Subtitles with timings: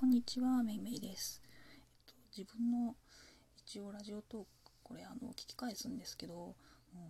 [0.00, 1.42] こんにちは、めいめいです。
[1.74, 2.96] えっと、自分の
[3.58, 6.56] 一応ラジオトーク、これあの聞き返すんですけど、もう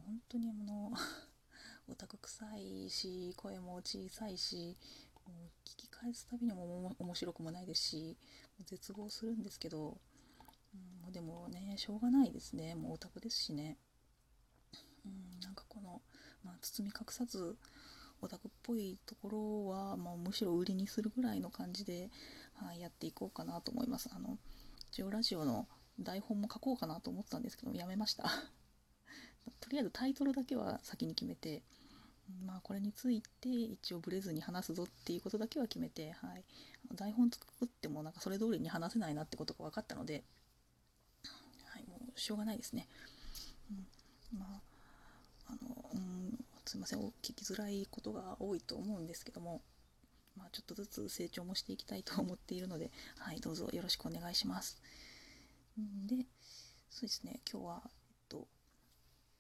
[0.07, 0.91] 本当にあの
[1.87, 4.77] オタク臭いし、声も小さいし、
[5.25, 8.17] もう聞き返すたびにも面白くもないですし、
[8.65, 10.01] 絶望するんですけど、
[10.75, 12.75] うん、でもね、しょうがないですね。
[12.75, 13.79] もうオタクですしね。
[15.05, 16.03] うん、なんかこの、
[16.43, 17.57] まあ、包み隠さず、
[18.23, 22.11] オタクっぽいところは、まあ、むしろ売りにするぐらいの感じで、
[22.55, 24.11] はい、やっていこうかなと思います。
[24.15, 24.39] あの、
[24.91, 25.67] 一応ラジオの
[25.99, 28.25] 台本も書こうかなと思ったんですけど、やめました。
[29.61, 31.63] とりあえずタイトルだけは先に決めて、
[32.45, 36.45] まあこれについて一応ブレずに話すぞっていうことだけは決めて、はい、
[36.95, 40.25] 台本作ってもなんかそれ通りに話せないなってことが分かったので、
[41.65, 42.89] はい、もうしょうがないですね。
[44.33, 49.61] うん、まあ、あの、うん、すいません、聞きづらいことが多いと思うんですけども、
[50.37, 54.81] まあ、ちょっとずつ成長もしていきたいと思っているので、 はい、どうぞよろしくお願いします。
[55.77, 56.29] で、
[56.89, 58.47] そうですね、今日は、えっと、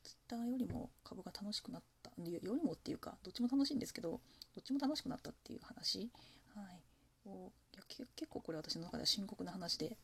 [0.02, 4.20] Twitter よりも株が楽しくなった、よりもっていうか、どっちも楽しいんですけど、
[4.52, 6.10] どっちも楽しくなったっていう話、
[6.56, 6.82] はい、
[7.26, 7.30] い
[7.76, 9.96] や結構これ私の中では深刻な話で、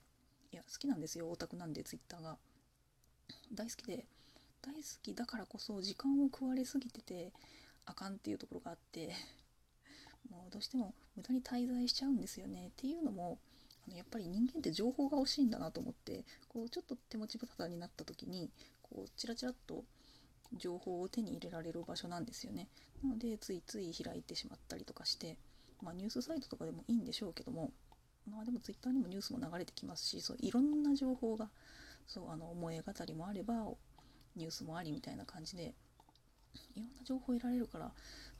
[0.52, 2.38] いや、好きなんですよ、オタクなんで、Twitter が。
[3.52, 4.06] 大好きで、
[4.66, 7.32] 大好きだからこそ時間を食われすぎてて
[7.84, 9.14] あかんっていうところがあって
[10.28, 12.68] もうどうしても無駄に滞在しちゃうんですよね。
[12.68, 13.38] っていうのも
[13.86, 18.50] あのやっぱり人間って情報が欲しいんだなと思ってこうちょっと手持ち無沙汰になった時に
[18.82, 19.84] こうチラチラっと
[20.52, 22.68] 情報を手に入れられる場所なんですよね。
[23.02, 25.38] なのでついつい開いてしまったりとかして
[25.82, 27.70] まあ、ニュースサイトとかでもいいんでしょうけども
[28.30, 31.48] まあでもツイッターにもニュースも流れてきますしそういろんな情報が
[32.06, 33.68] そうあの萌え語りもあれば
[34.36, 35.74] ニュースもありみたいな感じで
[36.74, 37.92] いろんな情報を得られるからど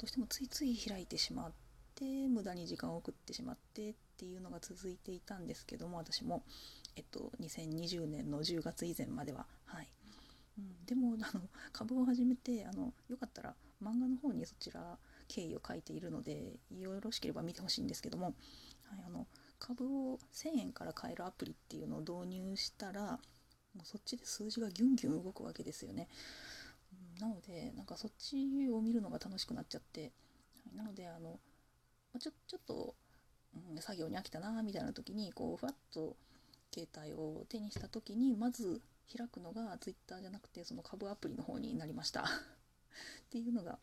[0.04, 1.52] うしてもついつい開いてしまっ
[1.94, 6.42] て無駄に時間を送ってしまってっていうのが続いていたんですけども私も、
[6.96, 9.46] えっと、2020年の10月以前までは。
[9.66, 9.88] はい、
[10.58, 18.34] うん、でもあの株を始めてあのよかったら漫画の方にそちら経緯を書いているのでよろしければ見てほしいんですけども、はい、
[19.06, 19.26] あの
[19.58, 23.18] 株を1000円から買えるアプリっていうのを導入したら
[23.76, 26.08] もうそっちで数字がギュンギュン動くわけですよね。
[27.20, 30.12] なので、なんかそっちを見るのが楽しくなっちゃって、
[30.74, 31.38] なので、あの、
[32.18, 32.94] ちょちょっと、
[33.54, 36.16] うん、作業に飽きたな、みたいな時に、こう、ふわっと
[36.74, 38.80] 携帯を手にした時に、まず
[39.16, 42.24] 開くのが Twitter じゃなくて、その株アプリの方になりました。
[42.24, 42.26] っ
[43.30, 43.78] ていうのが、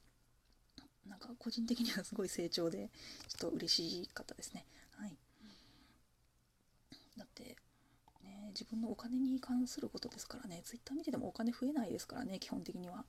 [1.08, 2.90] なんか個人的にはすごい成長で、
[3.28, 4.66] ちょっと嬉しかったですね。
[4.92, 5.18] はい。
[7.18, 7.58] だって、
[8.54, 12.96] 自分のお金に関することですからね、ツイッター見ててもお金増えないですからね、基本的には。
[12.96, 13.06] はい。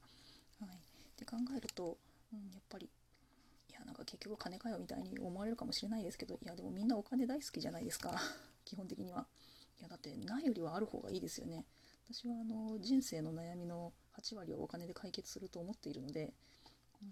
[0.67, 1.97] って考えると、
[2.33, 2.89] うん、やっぱり、
[3.71, 8.21] いや、なんか結局金かよみたいに思われるかもしれないですけど、いや、でもみんなお金大好きじゃないですか、
[8.65, 9.27] 基本的には。
[9.79, 11.65] いや、だってないよりはある方がいいですよね。
[12.07, 16.35] 私はあの人生の悩みの8割をお金で解決すると思っているので、
[17.03, 17.11] うん、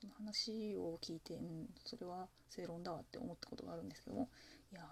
[0.00, 4.28] その話を聞いて、うん、それは正論だわって思ったことがあるんですけども
[4.72, 4.82] いや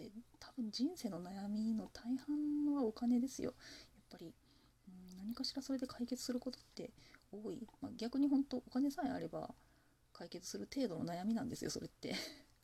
[0.00, 0.10] って
[0.40, 3.52] 多分人生の悩みの大半はお金ですよ。
[3.94, 4.32] やっぱり、
[4.88, 6.90] うん、何かしらそれで解決することって
[7.30, 9.50] 多い、まあ、逆に本当お金さえあれば
[10.12, 12.14] 解決する程度の悩みなんですよそれって。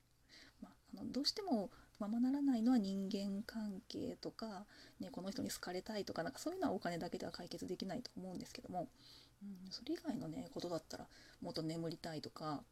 [0.62, 4.66] まあ、あのどうしてもままならないのは人間関係とか、
[5.00, 8.88] ね、この人に好かれたいとかなんかそういうのはお金だけでは解決できないと思うんですけども、
[9.42, 11.08] うん、それ以外のねことだったら
[11.40, 12.62] もっと眠りたいとか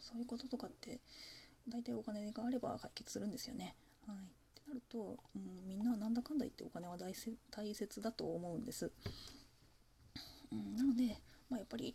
[0.00, 1.00] そういうこととかって
[1.68, 3.76] 大体お金があれば解決するんですよね。
[4.06, 4.20] はい、っ
[4.54, 7.12] てなると、うん、みんななんだかんだ言ってお金は大
[7.50, 8.90] 大切だと思うんです。
[10.50, 11.94] うん、なので、まあ、やっぱり、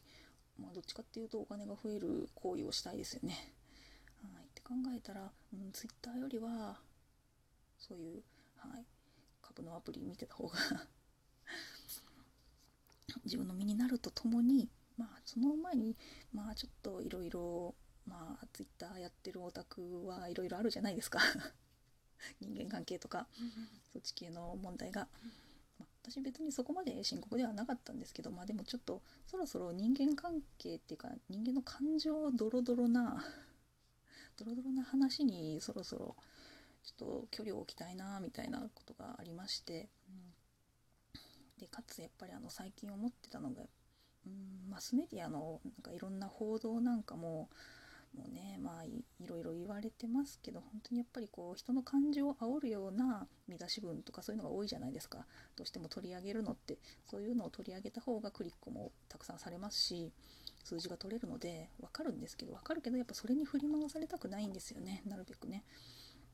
[0.60, 3.54] まあ、どっちかっていうとお金が増える行為をしたいですよね。
[4.22, 6.80] はい、って考えたら、うん、Twitter よりは
[7.78, 8.24] そういう、
[8.56, 8.86] はい、
[9.42, 10.58] 株のアプリ見てた方が
[13.24, 15.96] 自分の身になるとともに、まあ、その前に、
[16.34, 17.76] まあ、ちょっといろいろ
[18.08, 21.20] まあ、ツイッターやってるオタクはいろいろあるじゃないですか。
[22.40, 23.28] 人間関係とか、
[23.94, 25.08] そっち系の問題が。
[25.78, 33.24] まあ、私別にそこまで深刻ではなかったんですけど、まあでもちょっとそろそろ人間関係っていうか人間の感情ドロドロな
[34.38, 36.16] ドロドロな話にそろそろ
[36.84, 43.64] ちょっと距離を置きたいなみたいなことがありまして、うん、でかつやっぱりあの最近思ってたのが、
[44.26, 47.50] うん、マスメディアのなんかいろんな報道なんかも
[48.16, 55.26] もうねまあいろいろ言われてますけど本当にやっぱりこう人の感情を煽るような見出し文とかそういうのが多いじゃないですか
[55.56, 56.78] どうしても取り上げるのって
[57.10, 60.12] そういうのを取り上げた方がクリックもたくさんされますし
[60.64, 65.64] 数字が取れるので分かるんですけど分かるけどやっぱそれに振り回されたくないんですよねなるべくね。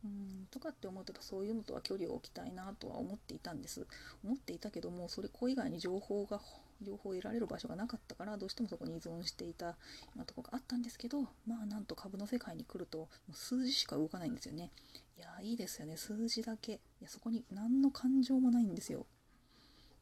[0.04, 0.48] うん。
[0.52, 3.88] とかって思ってたそういうのとは距離を置きたいなとは思っていたんです。
[4.24, 6.42] 思っていたけどもそれこ以外に情報が
[6.82, 9.76] 情報を得られる場所がなかったからどうしてもそこに依存していたよ
[10.16, 14.72] うなとこがあったんですけどまあなんと株の世界に来るともう数字しか動かないんですよね。
[15.18, 15.98] いやいいですよね。
[15.98, 16.74] 数字だけ。
[16.74, 19.06] いやそこに何の感情もないんですよ。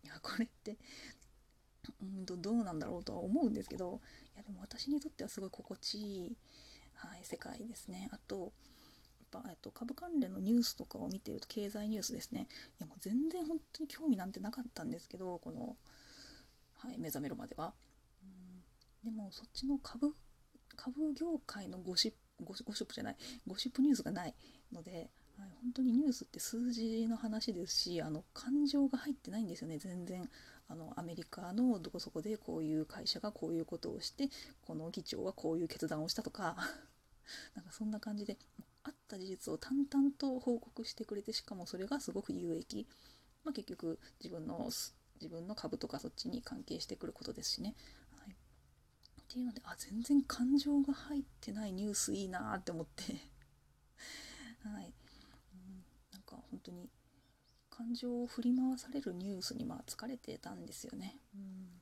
[0.03, 0.77] いやこれって
[2.01, 4.01] うんとどうなんだろうとは思うんですけど。
[4.33, 6.37] いやでも私にとってはすごい心地いい、
[6.95, 8.09] はい、世界ですね。
[8.11, 8.53] あと
[9.31, 12.47] ぱ、えっと、株関連のニュースとかを見てると経済ニュースですね。
[12.79, 15.77] いやもう全然本当に興味なんてなかったんですけどこの、
[16.77, 17.73] はい、目覚めるまでは、
[19.03, 20.13] うん、でもそっちの株
[20.75, 24.33] 株業界のゴシップゴシップじゃないゴシップニュースがない
[24.71, 25.11] ので
[25.41, 30.29] はい、本当にニュースって数字の話ですしあの感情が入ってないんですよね全然。
[30.67, 34.29] あのアメリカのどこそこでこういう会社がこういうことをして
[34.61, 36.55] この議長はこういう決断をしたとか。
[37.55, 38.37] なんかそんな感じで
[39.15, 42.87] った事実を淡々と報告してくれてしかもそれがすごく有益、
[43.43, 44.69] まあ、結局自分の
[45.19, 47.75] 自分の株とかそっちに関係してくることですしね。
[48.17, 48.33] はい、っ
[49.27, 53.03] ていうのであ全然感情が入ってないニュースいいなって思って。
[54.63, 54.93] はい、
[55.53, 56.89] うん、なんか本当に
[57.69, 61.19] 感情を振り回されるニュースにまあ疲れてたんですよね。
[61.35, 61.80] うん。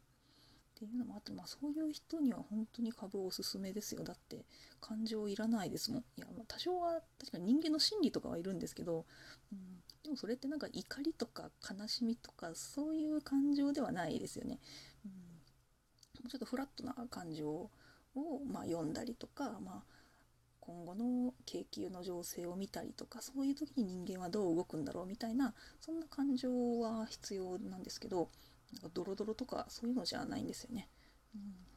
[0.79, 4.03] っていうのもあって、まあ、そういう人には本当に株おすすめですよ。
[4.05, 4.45] だって
[4.79, 5.99] 感情いらないですもん。
[5.99, 9.05] いや、まあ、多少は確かに人間の心理とかはいるんですけど、
[9.51, 9.59] うん、
[10.03, 14.59] でもそれってなんか怒りとか悲しみとかそういう感情ではないですよね、
[15.05, 15.17] うん、も
[16.27, 17.69] うちょっとフラットな感情を、
[18.49, 19.83] まあ、読んだりとか、まあ、
[20.61, 28.29] 今後の景気の情勢を見たりとかそういう時に人間はどう動くんだろうみたいなそんな感情は必要なんですけど
[28.73, 30.87] なんかドロドロとかそういうのじゃないんですよね。
[31.35, 31.69] うん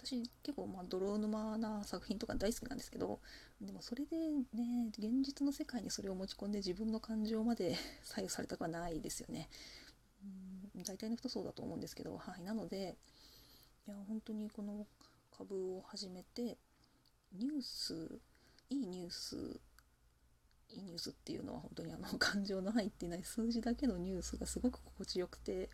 [0.00, 3.18] 私結構まあ泥沼な作品とか大好きなんですけど
[3.60, 4.16] でもそれで
[4.54, 9.50] ね現実の世界にそれを持ち込んで自分の感情まで 左右されたくはないですよね。
[10.74, 12.96] うん大体の人そうだと思うんですけどはいなので
[13.86, 14.86] いや本当にこの
[15.32, 16.56] 株を始めて
[17.32, 18.20] ニュース
[18.70, 19.60] いいニュース
[20.70, 25.70] いいニュースっていうのは本当にあの感情の入っていない数字だけのニュースがすごく心地よくて、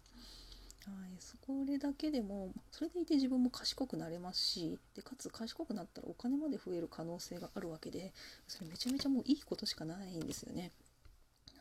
[0.86, 1.36] はい、そ
[1.66, 8.12] れだけでもそれでいて自分も賢くなれますしでかつ賢くなったらお金まで増える可能性があるわけで
[8.46, 10.72] それめちゃめちゃもういいことしかないんですよね。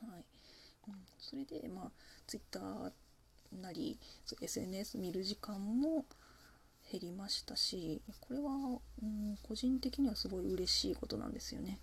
[0.02, 0.26] はい
[0.90, 1.92] うん、それでまあ
[2.28, 2.60] Twitter
[3.62, 3.98] なり
[4.42, 6.06] SNS 見る時間も
[6.92, 8.52] 減りましたしこれは、
[9.02, 11.80] うん、個人的にはすごい嬉しいことなんですよね。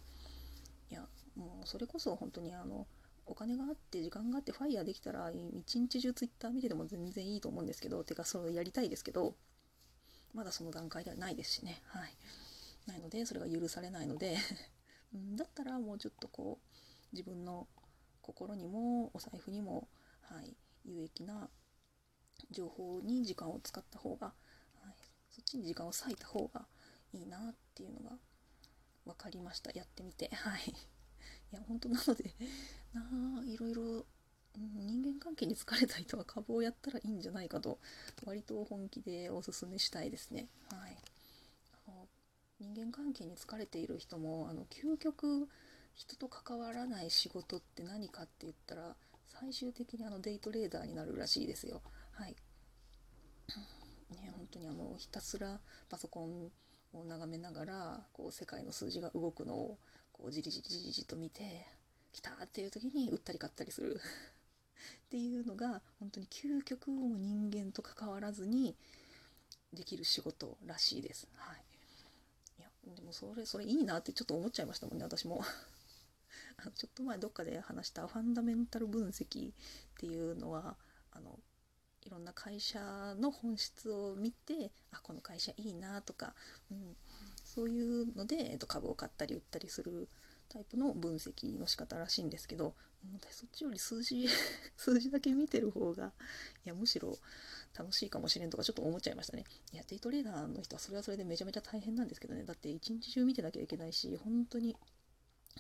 [0.90, 2.86] いやもうそれこそ本当にあの
[3.30, 9.34] お金があって時間があってファイヤーできたら一日中 Twitter 見てても全然いいと思うんですけどてかそれをやりたいですけど
[10.34, 11.82] まだその段階ではないですしね。
[11.86, 12.16] はい。
[12.86, 14.36] ないのでそれが許されないので
[15.36, 16.76] だったらもうちょっとこう
[17.12, 17.68] 自分の
[18.22, 19.88] 心にもお財布にも、
[20.22, 21.50] はい、有益な
[22.50, 24.32] 情報に時間を使った方が
[25.30, 26.66] そっちに時間を割いた方が
[27.12, 28.18] いいなっていうのが
[29.04, 29.70] 分かりました。
[29.72, 30.30] やってみて。
[30.34, 30.74] はい。
[31.52, 32.34] いや本当なので
[32.92, 33.02] な
[33.40, 34.06] あいろいろ
[34.56, 37.78] 人間関係に疲れた人は株をやったらいいんじゃないかと
[38.24, 40.48] 割と本気でおすすめしたいですね。
[40.70, 40.96] はい。
[41.86, 42.08] あの
[42.58, 45.48] 人間関係に疲れている人もあの究極
[45.94, 48.96] 人と関わらない仕事って何かって言ったら
[49.28, 51.82] 最終的にあのデイトレーダーになるらしいですよ。
[52.12, 52.36] はい。
[54.10, 56.50] ね、本当にあのひたすらパソコン
[56.92, 59.78] を眺めながらこう世界の数字が動くのを
[60.12, 61.66] こうじりじりじりじりと見て
[62.12, 64.00] 来たっていう時に売ったり買ったりする。
[65.06, 68.76] っていうのが本当に究極も人間と関わらずに
[69.72, 71.28] できる仕事らしいです。
[71.34, 71.64] はい、
[72.58, 75.42] いやでもそれそれいいなってちょっと思っちゃいましたもんね私も。
[76.56, 79.54] あのちょっと前どっかで話したファンダメンタル分析っ
[79.98, 80.76] ていうのは
[81.10, 81.38] あの
[82.02, 82.80] いろんな会社
[83.18, 86.34] の本質を見てあこの会社いいなとか、
[86.70, 86.96] うん、
[87.44, 90.08] そういうので、えっと、株を買ったり売ったりする
[90.48, 92.74] タイプの分析の仕方らしいんですけど
[93.30, 94.28] そっちより数字
[94.76, 96.12] 数字だけ見てる方が
[96.66, 97.18] いやむしろ
[97.78, 99.44] 楽しいかもしれんとかちょっと思っちゃいましたね。
[99.72, 102.44] いやデイトレーダーの人はそれはそれでめちゃめちゃ大変なんですけどね。
[102.44, 104.76] だって一日中見てなきゃいけないし本当に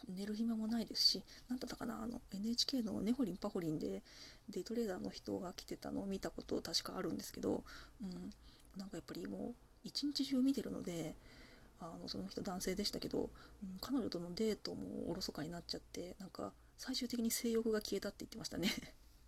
[0.08, 4.02] 寝る暇もないですし、何だったかな、あの NHK のネホリンパホリンで
[4.48, 7.64] デイトレーダーの人が来てたのを見たこと確かあるんですけど、
[8.02, 8.32] うん、
[8.76, 9.54] なんかやっぱりもう
[9.84, 11.14] 一日中見てるので、
[11.80, 13.30] あのその人男性でしたけど、
[13.62, 18.70] うん、彼女とのデートもおろそかになっちゃって、なんか最終的に性欲が消えたって言ってましたね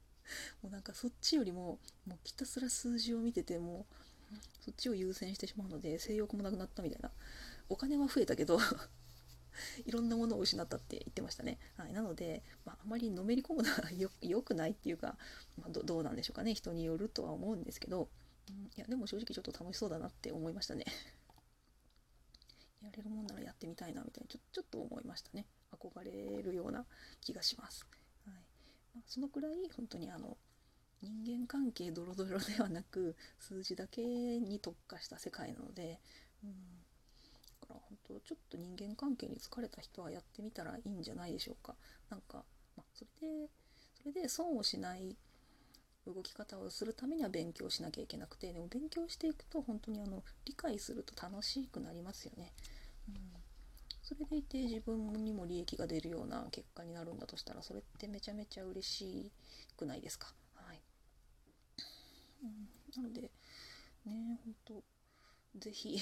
[0.62, 3.86] もうなんかそっちよりも、もうひたすら数字を見てても、
[4.60, 7.10] そっちを優先してしまうので、性欲もなくなったみたいな。
[7.68, 8.58] お金は増えたけど
[9.84, 11.58] いろんなものを失ったって言ってましたね。
[11.76, 13.90] はい、なので、まあ、あまりのめり込むのは
[14.20, 15.18] よくないっていうか、
[15.56, 18.08] まあ、どうなんでしょうかね人によるとは思うんですけど、
[18.48, 20.84] うん、いやでも正直ちょっと楽しそうだなって思いましたね。
[22.82, 25.46] やれるもんならやってみたいなみたいにちょちょっと思いましたね。
[25.70, 26.86] 憧れるような
[27.20, 27.86] 気がします。
[28.24, 28.34] はい
[28.94, 30.36] まあ、そのくらい本当にあの
[31.02, 34.02] 人間関係ドロドロではなく数字だけ
[34.40, 36.00] に特化した世界なので、
[36.44, 36.81] うん、
[37.72, 41.74] から本当ちょっと人間関係に疲れた人はやってみたらいいんじゃないでしょうか。
[42.10, 42.44] なんか、
[42.76, 43.50] まあ、それで
[43.98, 45.16] それで損をしない
[46.06, 52.52] 動き方をするためには勉強しなきゃいけなくてでも勉強していくと本当にあの理解すると楽しくなりますよね。
[53.08, 53.16] うん
[54.04, 59.32] それでいて自分にも利益が出るような結果になるんだとしたらそれってめちゃめちゃ嬉し
[59.76, 60.34] くないですか？
[60.54, 60.82] はい
[62.42, 63.30] うん、なのでね
[64.44, 64.82] 本当
[65.60, 66.00] 是非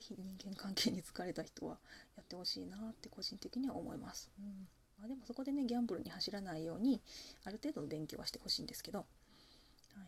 [0.00, 1.78] 非人間関係に疲れた人は
[2.16, 4.30] やってほしいなって個人的には思います。
[4.38, 4.66] うん。
[4.98, 7.00] まあ、でもそこでねギャンブルに走らないように
[7.44, 9.06] ある程度の勉強はしてほしいんですけど、はい、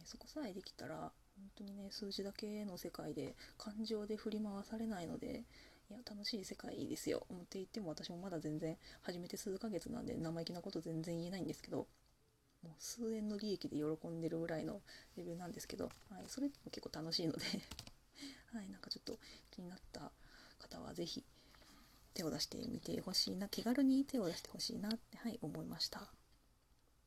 [0.05, 1.12] そこさえできたら本
[1.57, 5.45] 当にね数字だけの世界で感情で振り回されないので
[5.90, 11.87] いや楽しい世界ですよ思っていても私もまだ全然始めて数ヶ月なんで生意気なこと全然言えないんですけど
[12.62, 14.81] もう数円の利益で喜んでるぐらいの
[15.16, 17.45] レベルなんですけど、はい、それも結構楽しいので。
[18.53, 19.19] はいなんかちょっと
[19.50, 20.12] 気になった
[20.59, 21.25] 方は是非
[22.15, 26.00] 手を出してみてほしいな気軽に手を出してほしいなって、はい、思いました。